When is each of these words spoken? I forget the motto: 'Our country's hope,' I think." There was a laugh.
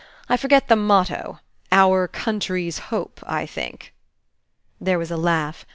I 0.27 0.35
forget 0.35 0.67
the 0.67 0.75
motto: 0.75 1.41
'Our 1.71 2.07
country's 2.07 2.79
hope,' 2.89 3.19
I 3.23 3.45
think." 3.45 3.93
There 4.79 4.97
was 4.97 5.11
a 5.11 5.15
laugh. 5.15 5.63